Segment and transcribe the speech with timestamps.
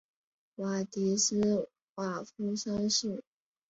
[0.55, 3.23] 瓦迪斯瓦夫三世。